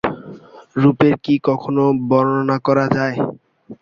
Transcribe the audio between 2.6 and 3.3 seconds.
করা যায়।